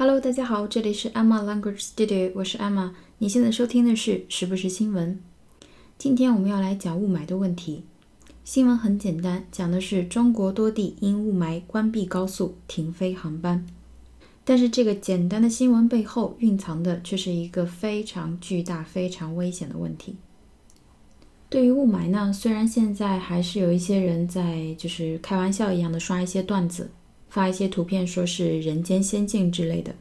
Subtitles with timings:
[0.00, 2.92] Hello，大家好，这里是 Emma Language Studio，我是 Emma。
[3.18, 5.18] 你现在收听的是时不时新闻。
[5.98, 7.82] 今天我们要来讲雾霾的问题。
[8.44, 13.66] 新闻很简单，讲的是中国多地因雾霾关闭高速、停飞航班。
[14.44, 20.14] 但是这个简单的新闻背后蕴藏的却是一个非常巨大、非常危险的问题。
[21.48, 26.88] 对于雾霾呢，虽然现在还是有一些人在就是开玩笑一样的刷一些段子。
[27.28, 29.94] 发一些图片，说是人间仙境之类的，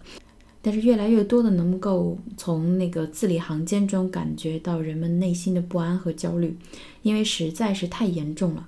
[0.61, 6.57] 但是越来越多的能够从那个字里行间中感觉到人们内心的不安和焦虑，
[7.01, 8.67] 因为实在是太严重了。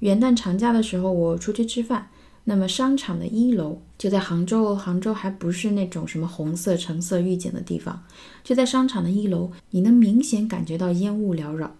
[0.00, 2.08] 元旦长假的时候，我出去吃饭，
[2.44, 8.02] 那么商场的一楼就在杭州，杭州还不是那种什么红色、橙色预警的地方，
[8.42, 11.76] 就在商场的一楼，你能明显感觉到烟雾缭绕，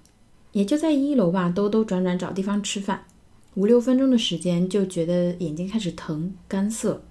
[0.52, 3.05] 也就在一楼吧，兜兜转转找地方吃饭。
[3.54, 7.02] 五六分钟的时间就觉得眼睛开始疼、干涩。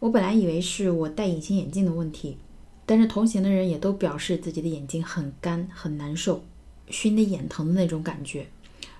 [0.00, 2.36] 我本来以为是我戴隐形眼镜的问题，
[2.84, 6.42] 但是同行的人也都表示自己的眼睛很干、很难受，
[6.90, 8.48] 熏得眼疼的那种感觉。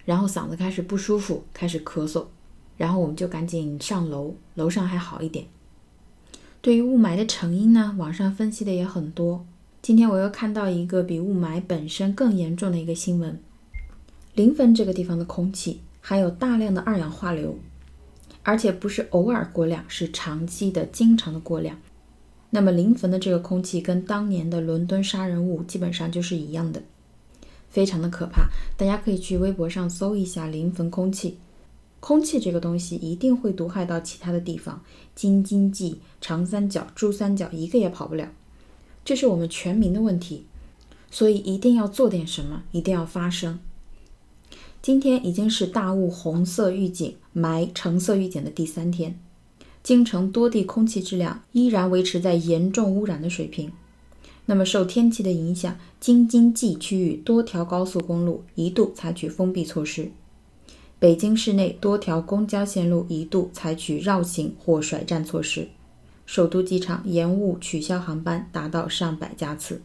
[0.05, 2.27] 然后嗓子开始不舒服，开始咳嗽。
[2.77, 5.47] 然后我们就赶紧上楼，楼上还好一点。
[6.61, 9.45] 对于雾霾的成因呢，网上分析的也很多。
[9.83, 13.41] 今天我又看到一个比雾霾本身更严重的一个新闻：
[14.35, 15.81] 临汾这个地方的空气。
[16.01, 17.59] 含有大量的二氧化硫，
[18.43, 21.79] 而且不是偶尔过量，是长期的、经常的过量。
[22.51, 26.83] 那么临汾的这个空气跟当年的伦敦杀人雾基本上就是一样的，
[27.69, 28.49] 非常的可怕。
[28.77, 31.39] 大家可以去微博上搜一下临汾空气。
[32.01, 34.83] 空气这个东西一定会毒害到其他的地方，
[35.15, 38.31] 京津冀、长三角、珠三角一个也跑不了。
[39.05, 40.47] 这是我们全民的问题，
[41.11, 43.59] 所以一定要做点什么，一定要发声。
[44.81, 49.19] 今天已经是大雾红色预警、霾橙色预警的第三天，
[49.83, 53.73] 京城多地空气质量依然维持在严重污染的水平。
[54.47, 60.11] 那么受天气的影响，京津冀区域多条高速公路一度采取封闭措施，
[60.99, 65.69] 北京市内多条公交线路一度采取绕行或甩站措施，
[66.25, 69.83] 首都机场延误取消航班达到上百架次。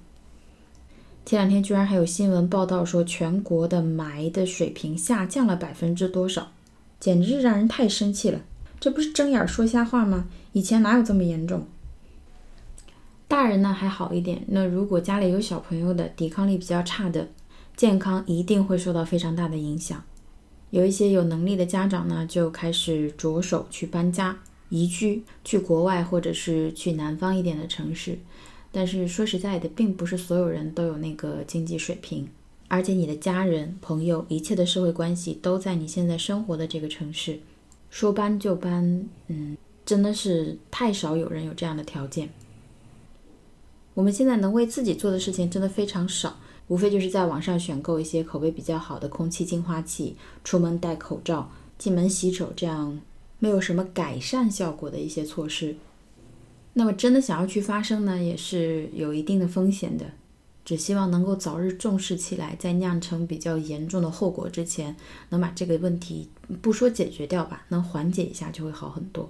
[1.25, 6.51] 前两天居然还有新闻报道说，全国的霾的水平下降了百分之多少，
[6.99, 8.41] 简直是让人太生气了。
[8.79, 10.25] 这不是睁眼说瞎话吗？
[10.51, 11.65] 以前哪有这么严重？
[13.29, 17.29] 大人呢还好一点，那如果家里有小朋友的，抵抗力比较差的，
[17.77, 20.03] 健康一定会受到非常大的影响。
[20.71, 28.19] 有一些有能力的家长呢，就开始着手去搬家、移居，去国外或者是去南方一点的城市。
[28.75, 32.27] 但是说实在的，并不是所有人都有那个经济水平，
[32.67, 37.39] 而且你的家人、朋友、一切的社会关系都在你现在生活的这个城市，
[37.91, 42.29] 说搬就搬，嗯，真的是太少有人有这样的条件。
[43.93, 52.99] 我们现在能为自己做的事情真的非常少，无非就是在网上选购一些口碑比较好的空气净化器，出门戴口罩，进门洗手，这样
[53.37, 55.75] 没有什么改善效果的一些措施。
[56.73, 60.05] 那么，真的想要去发生呢，也是有一定的风险的。
[60.65, 64.95] 只希望能够早日重视起来，在酿成比较严重的后果之前，
[65.29, 66.29] 能把这个问题
[66.61, 69.29] 不说解决掉吧，能缓解一下就会好很多。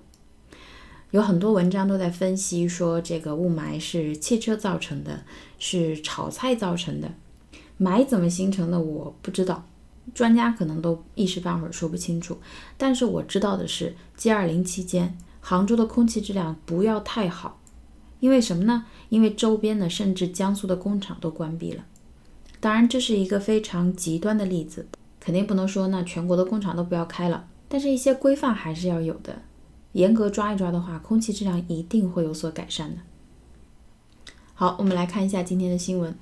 [1.09, 5.23] 有很多文章都在分析说，这个雾霾是汽车造成的，
[5.57, 7.11] 是炒菜造成的。
[7.79, 9.67] 霾怎么形成的，我不知道，
[10.13, 12.37] 专家可能都一时半会儿说不清楚。
[12.77, 15.17] 但是我知道的是，G20 期间。
[15.45, 17.59] 杭州的空气质量不要太好，
[18.21, 18.85] 因为什么呢？
[19.09, 21.83] 因为周边的甚至江苏的工厂都关闭了。
[22.61, 24.87] 当然，这是一个非常极端的例子，
[25.19, 27.45] 肯定不能说那全国的工厂都不要开了。
[27.67, 29.41] 但是，一些规范还是要有的，
[29.91, 33.01] 严格抓一抓的话，空气质量一定会有所改善的。
[34.53, 36.15] 好，我们来看一下今天的新闻：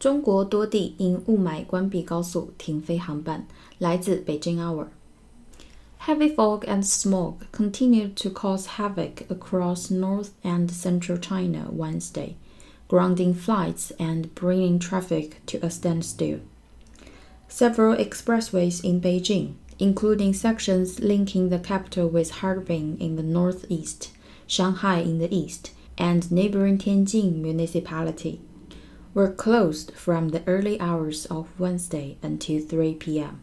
[0.00, 3.46] 中国多地因雾霾关闭高速、停飞航班。
[3.78, 4.86] 来自北京 Hour。
[6.06, 12.34] Heavy fog and smog continued to cause havoc across north and central China Wednesday,
[12.88, 16.40] grounding flights and bringing traffic to a standstill.
[17.46, 24.10] Several expressways in Beijing, including sections linking the capital with Harbin in the northeast,
[24.48, 28.40] Shanghai in the east, and neighboring Tianjin municipality,
[29.14, 33.42] were closed from the early hours of Wednesday until 3 p.m.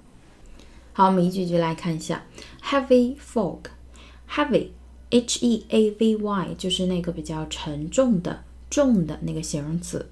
[1.00, 2.25] 好，我们一句一句来看一下
[2.62, 10.10] ，heavy fog，heavy，h e a v y，就是那个比较沉重的、重的那个形容词。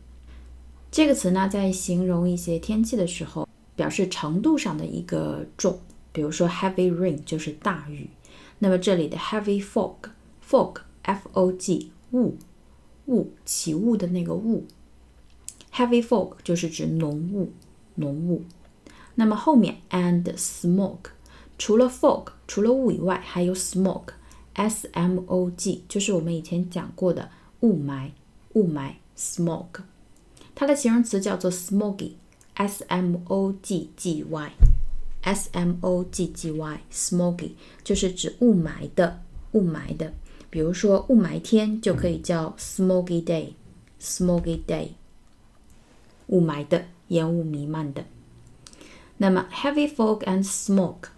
[0.89, 3.45] 这个词呢，在形容一些天气的时候，
[3.75, 5.78] 表示程度上的一个重。
[6.13, 8.10] 比如说 heavy rain 就是大雨。
[8.60, 12.38] 那么这里的 heavy fog，fog，f o g，雾，
[13.07, 14.66] 雾起雾的那个雾。
[15.74, 17.51] Heavy fog 就是指浓雾，
[17.95, 18.45] 浓雾。
[19.19, 21.10] 那么后面 and smoke，
[21.58, 27.31] 除了 fog，除了雾以外，还有 smoke，s m o g，就是我们以前讲过的
[27.62, 28.12] 雾霾，
[28.54, 29.81] 雾霾 smoke。
[30.54, 37.54] 它的形容词叫做 smoggy，s m o g g y，s m o g g y，smoggy
[37.84, 39.22] 就是指雾霾的，
[39.54, 40.14] 雾霾的。
[40.52, 44.90] 比如说雾霾天就可以叫 smoggy day，smoggy day。
[46.28, 48.06] 雾霾的，烟雾弥漫的。
[49.19, 51.11] 那么 heavy fog and smoke，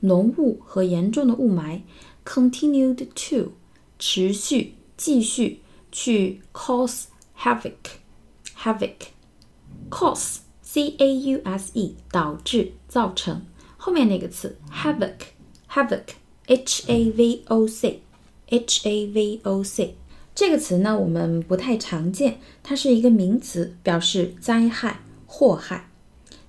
[0.00, 1.82] 浓雾和严重的雾霾，
[2.24, 3.52] continued to
[3.98, 5.60] 持续继续
[5.92, 7.04] 去 cause
[7.38, 13.42] havoc，havoc，cause c a u s e 导致造成，
[13.76, 16.04] 后面那个词 havoc，havoc
[16.46, 18.02] h a v o c
[18.48, 19.96] h a v o c
[20.34, 25.88] 这个词呢，我们不太常见，它是一个名词，表示灾害、祸害、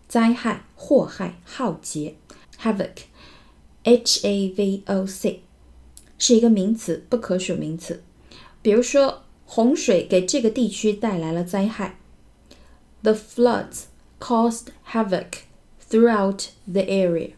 [0.07, 2.14] 灾害、 祸害、浩劫。
[2.58, 5.42] havoc，h a v o c，
[6.18, 8.02] 是一个名词，不可数名词。
[8.62, 11.98] 比如说，洪水给这个地区带来了灾害。
[13.02, 13.84] The floods
[14.18, 15.42] caused havoc
[15.86, 17.32] throughout the area.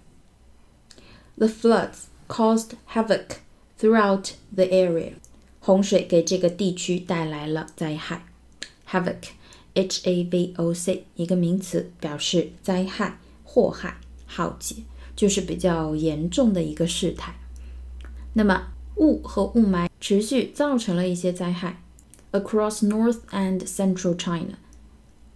[1.36, 3.38] The floods caused havoc
[3.76, 5.14] throughout the area.
[5.58, 8.24] 洪水给这个地区带来了灾害
[8.88, 13.18] ，havoc，h a v o c，一个名词，表示灾害、
[13.52, 14.76] 祸害、浩劫，
[15.14, 17.34] 就是比较严重的一个事态。
[18.32, 21.82] 那么雾和雾霾持续造成了一些灾害
[22.32, 24.56] ，across North and Central China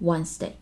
[0.03, 0.53] Wednesday。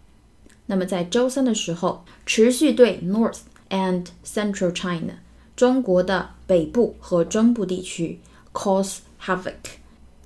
[0.67, 5.21] 那么在周三的时候，持续对 North and Central China
[5.55, 8.19] 中国的北部和中部地区
[8.53, 9.77] cause havoc，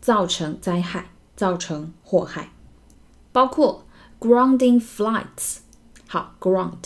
[0.00, 2.52] 造成灾害，造成祸害，
[3.32, 3.84] 包括
[4.18, 5.58] grounding flights。
[6.06, 6.78] 好，ground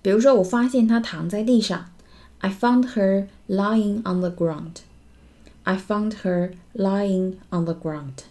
[0.00, 1.90] 比如说，我发现她躺在地上
[2.38, 4.76] ，I found her lying on the ground。
[5.64, 8.24] I found her lying on the ground。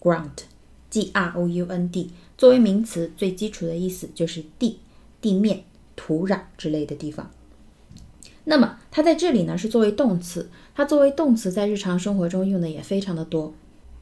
[0.00, 0.44] ground。
[0.88, 4.80] G R O U N D 作为名词，最基础的意思就是地、
[5.20, 5.62] 地面、
[5.94, 7.30] 土壤之类的地方。
[8.50, 13.54] 那么它在这里呢是作为动词，它作为动词在日常生活中用的也非常的多。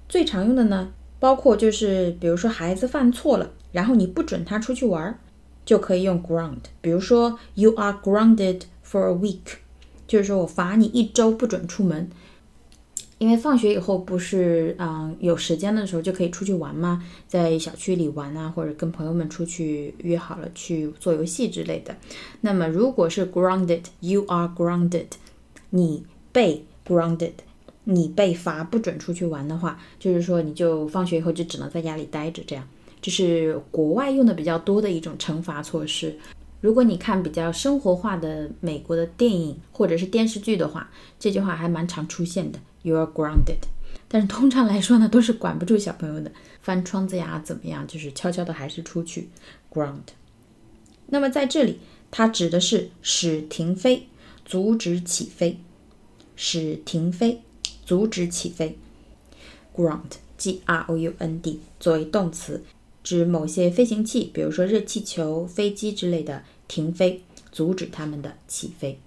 [0.08, 0.88] 最常用的呢，
[1.20, 5.18] 包括就是比如说孩子犯错了，然后你不准他出去玩，
[5.66, 6.60] 就可以用 ground。
[6.80, 9.58] 比如说 You are grounded for a week，
[10.06, 12.08] 就是说我罚你一周不准出门。
[13.18, 17.04] 因为放学以后不是嗯有时间的时候就可以出去玩吗？
[17.26, 21.96] 在小区里玩啊，或者跟朋友们出去约好了去做游戏之类的。
[22.40, 25.08] 那么如果是 grounded，you are grounded，
[25.70, 27.32] 你被 grounded，
[27.82, 32.64] 你被罚不准出去玩的话，就是说你就放学以后就只能在家里待着，这样
[33.02, 36.16] 这是国外用的比较多的一种惩罚措施。
[36.60, 40.88] 如果你看比较生活化的美国的电影或者是电视剧的话，
[41.18, 42.58] 这句话还蛮常出现的。
[42.82, 43.62] You are grounded，
[44.06, 46.30] 但是通常来说呢，都是管不住小朋友的，
[46.60, 49.28] 翻窗子呀，怎么样，就是悄悄的还是出去
[49.70, 50.14] ground。
[51.06, 54.08] 那么在这里，它指的是使停飞，
[54.44, 55.58] 阻止起飞，
[56.36, 57.42] 使停飞，
[57.84, 58.78] 阻止起飞。
[59.74, 62.62] ground，g r o u n d，作为动词，
[63.02, 69.00] 指某些飞行器，比如说热气球、飞机之类的停飞，阻止它们的起飞。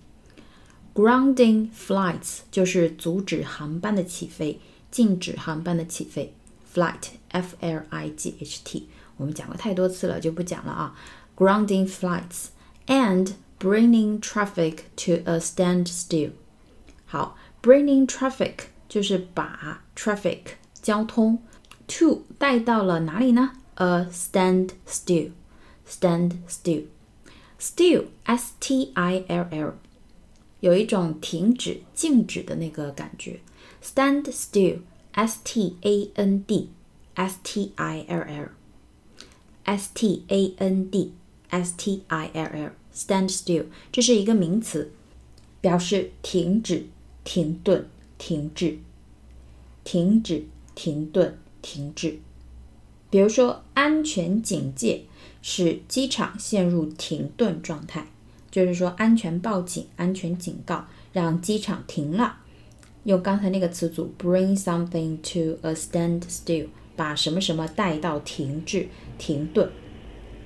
[0.93, 4.59] Grounding flights 就是阻止航班的起飞，
[4.91, 6.33] 禁止航班的起飞。
[6.73, 10.95] Flight，f l i g h t，我们讲过太多次了，就不讲了啊。
[11.37, 12.47] Grounding flights
[12.87, 16.31] and bringing traffic to a standstill。
[17.05, 18.55] 好，bringing traffic
[18.89, 20.39] 就是把 traffic
[20.81, 21.41] 交通
[21.87, 25.31] to 带到了哪里呢？A standstill。
[25.87, 26.85] Standstill。
[27.59, 29.73] Still，s t i l l。
[30.61, 33.39] 有一种停止、静止的那个感觉
[33.83, 38.23] ，stand still，s t a n d，s t i l
[39.65, 44.91] l，s t a n d，s t i l l，stand still，这是一个名词，
[45.59, 46.85] 表示停止、
[47.23, 47.87] 停顿、
[48.17, 48.77] 停滞、
[49.83, 52.19] 停止、停顿、停滞。
[53.09, 55.05] 比如说，安全警戒
[55.41, 58.07] 使机场陷入停顿状态。
[58.50, 62.38] 就是说，安全报警、安全警告，让机场停了。
[63.04, 69.70] 用刚才那个词组，bring something to a standstill，把什么什么带到停滞、停顿。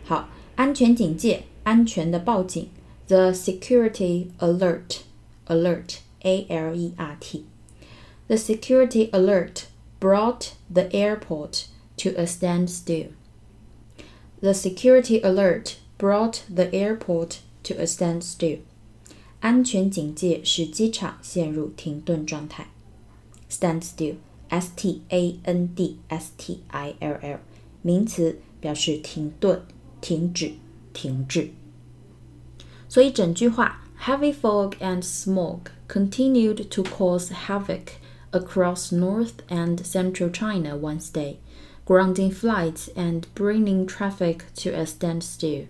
[0.04, 2.68] 好，安全警戒，安全的报警，
[3.06, 9.62] the security alert，alert，a l e r t，the security alert
[9.98, 11.64] brought the airport
[11.96, 13.08] to a standstill.
[14.40, 18.58] The security alert brought the airport to a standstill.
[19.40, 22.68] 安全警戒使机场陷入停顿状态。
[23.50, 27.38] Standstill，s t a n d s t i l l，
[27.82, 29.62] 名词，表示停顿、
[30.00, 30.52] 停止、
[30.92, 31.50] 停滞。
[32.88, 37.92] 所以整句话，Heavy fog and smog continued to cause havoc
[38.32, 41.36] across North and Central China Wednesday,
[41.84, 45.66] grounding flights and bringing traffic to a standstill.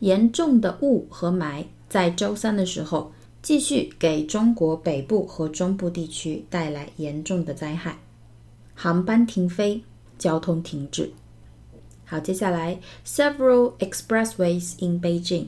[0.00, 7.98] 严重的雾和霾在周三的时候继续给中国北部和中部地区带来严重的灾害，
[8.74, 9.82] 航班停飞，
[10.18, 11.12] 交通停滞。
[12.04, 15.46] 好，接下来，several expressways in Beijing.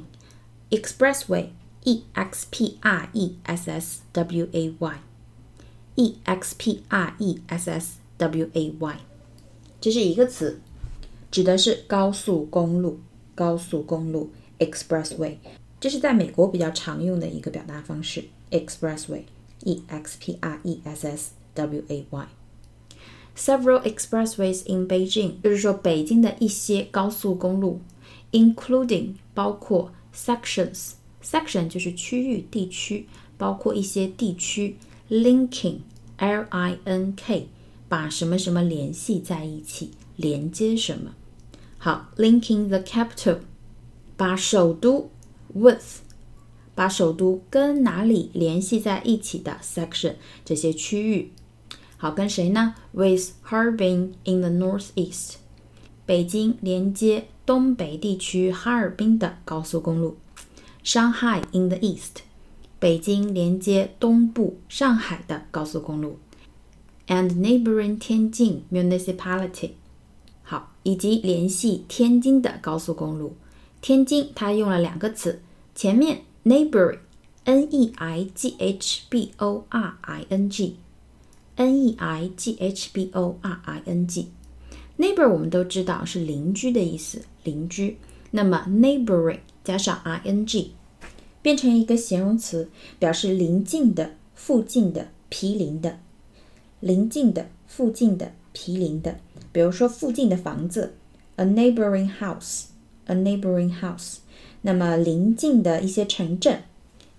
[0.71, 1.49] Expressway,
[1.85, 4.95] E X P R E S S W A Y,
[5.97, 8.97] E X P R E S S W A Y，
[9.81, 10.61] 这是一个词，
[11.31, 13.01] 指的是高速公路。
[13.35, 14.29] 高速公路
[14.59, 15.37] expressway，
[15.81, 18.25] 这是在美国比较常用的一个表达方式。
[18.51, 22.29] expressway，E X P R E S S W A Y。
[23.37, 27.81] Several expressways in Beijing，就是说北京的一些高速公路
[28.33, 34.77] ，including 包括 sections，section 就是区域、地区，包括一些地区
[35.09, 37.49] ，linking，L I N K，
[37.89, 41.15] 把什么什么联系在一起，连接什么。
[41.77, 43.39] 好，linking the capital，
[44.19, 45.11] 把首都
[45.55, 46.01] with，
[46.75, 51.31] 把首都跟哪里联系在一起的 section 这些区域。
[51.97, 55.37] 好，跟谁呢？With Harbin in the northeast，
[56.05, 60.17] 北京连接东北地区哈尔滨的高速公路。
[60.83, 62.23] Shanghai in the east，
[62.81, 66.19] 北京连接东部上海的高速公路。
[67.07, 69.71] And neighboring Tianjin municipality，
[70.43, 73.37] 好，以及联系天津的高速公路。
[73.81, 75.41] 天津它用了两个词，
[75.75, 80.77] 前面 neighboring，n e i g h b o r i n g。
[81.57, 87.99] n e i g h b o r i n g，neighbor 我们都知道是邻居的意思，邻居。
[88.31, 90.73] 那么 neighboring 加上 i n g，
[91.43, 95.99] 变成一个形容词，表示邻近的、附近的、毗邻的。
[96.81, 99.19] 邻近的、附近的、毗邻的。
[99.51, 100.95] 比如说附近的房子
[101.37, 102.67] ，a neighboring house
[103.08, 104.18] house，a neighboring house。
[104.62, 106.64] 那么邻近的一些城镇，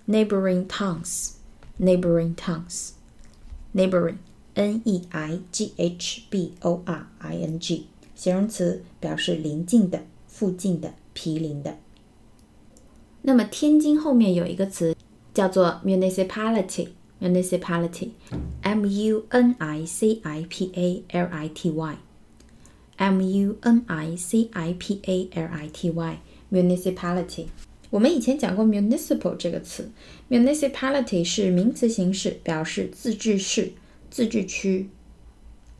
[0.07, 11.75] neighboring towns，neighboring towns，neighboring。n e i g h b o r i n g，形容词表示邻近的、附近的、毗邻的。
[13.23, 14.95] 那么天津后面有一个词
[15.33, 21.97] 叫做 municipality，municipality，m u n i c i p a l i t y，m
[23.00, 26.20] M u n i c i p a l i t y,
[26.52, 27.46] municipality。
[27.88, 29.90] 我们以前讲过 municipal 这个词
[30.28, 33.72] ，municipality 是名词形式，表示自治市。
[34.10, 34.90] 自治区，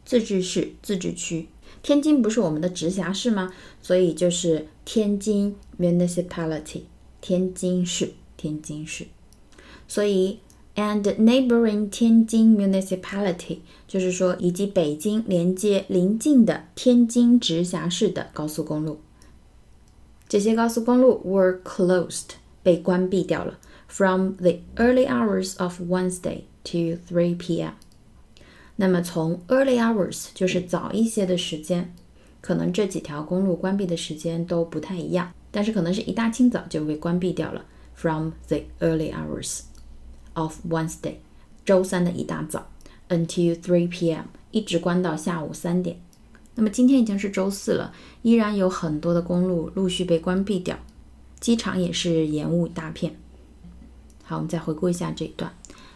[0.04, 1.48] 自治市，自治区。
[1.82, 3.52] 天津不是我们的直辖市吗？
[3.82, 6.82] 所以就是天津 municipality，
[7.20, 9.06] 天津市，天津市。
[9.88, 10.38] 所以
[10.75, 18.99] and neighboring 天津 municipality，就是说以及北京连接邻近的天津直辖市的高速公路。
[20.27, 22.31] 这些高速公路 were closed，
[22.63, 27.73] 被关闭掉了，from the early hours of Wednesday to 3 p.m.
[28.77, 31.93] 那么从 early hours 就是早一些的时间，
[32.41, 37.63] 可能这几条公路关闭的时间都不太一样，但是可能是一大清早就被关闭掉了。
[37.93, 39.61] From the early hours
[40.33, 41.15] of Wednesday，
[41.65, 42.67] 周三的一大早，
[43.09, 44.25] until 3 p.m.
[44.51, 45.99] 一直关到下午三点。
[46.55, 50.77] 那么今天已经是周四了，依然有很多的公路陆续被关闭掉，
[51.39, 53.15] 机场也是延误大片。
[54.23, 55.53] 好，我们再回顾一下这一段。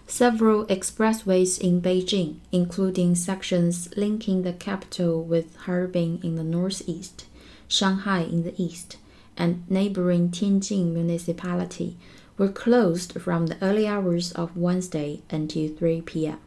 [0.07, 7.25] Several expressways in Beijing, including sections linking the capital with Harbin in the northeast,
[7.67, 8.97] Shanghai in the east,
[9.37, 11.93] and neighboring Tianjin municipality,
[12.36, 16.38] were closed from the early hours of Wednesday until 3 p.m.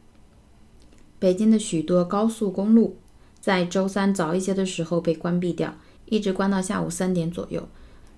[1.20, 2.98] 北京的许多高速公路
[3.40, 5.76] 在周三早一些的时候被关闭掉，
[6.06, 7.68] 一直关到下午三点左右。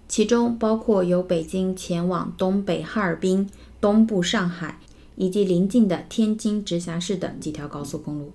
[0.08, 3.48] 其中包括由北京前往东北哈尔滨、
[3.80, 4.80] 东部上海
[5.16, 8.32] 以及邻近的天津直辖市等几条高速公路。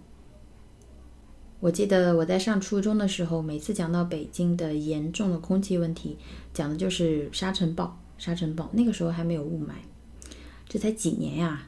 [1.59, 6.17] 我记得我在上初中的时候，每次讲到北京的严重的空气问题，
[6.53, 7.99] 讲的就是沙尘暴。
[8.19, 9.73] 沙尘暴那个时候还没有雾霾，
[10.69, 11.67] 这才几年呀，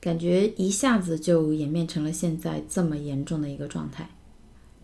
[0.00, 4.10] 感觉一下子就演变成了现在这么严重的一个状态。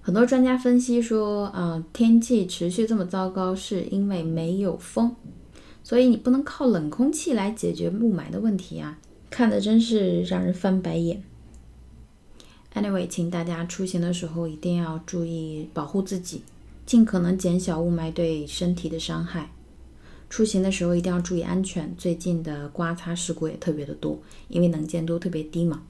[0.01, 5.15] 很多专家分析说，啊，天气持续这么糟糕，是因为没有风，
[5.85, 8.99] 所以你不能靠冷空气来解决雾霾的问题啊，
[9.31, 11.23] 看的真是让人翻白眼。
[12.75, 16.43] Anyway，请大家出行的时候一定要注意保护自己，
[16.85, 19.53] 尽可能减小雾霾对身体的伤害。
[20.33, 21.95] 出行的时候一定要注意安全。
[21.99, 25.83] 最近的刮擦事故也特别的多，因为能见度特别低嘛。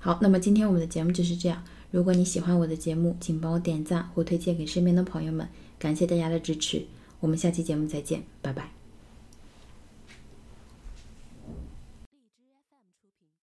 [0.00, 1.62] 好，那么今天我们的节目就是这样。
[1.92, 5.48] 如果你喜欢我的节目，请帮我点赞或推荐给身边的朋友们。
[5.78, 6.84] 感谢大家的支持，
[7.20, 8.81] 我们下期节目再见，拜拜。